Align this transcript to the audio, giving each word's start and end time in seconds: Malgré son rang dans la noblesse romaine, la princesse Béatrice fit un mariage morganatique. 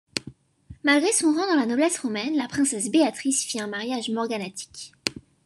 Malgré 0.83 1.11
son 1.11 1.31
rang 1.31 1.45
dans 1.45 1.59
la 1.59 1.67
noblesse 1.67 1.99
romaine, 1.99 2.35
la 2.35 2.47
princesse 2.47 2.89
Béatrice 2.89 3.43
fit 3.45 3.59
un 3.61 3.67
mariage 3.67 4.09
morganatique. 4.09 4.93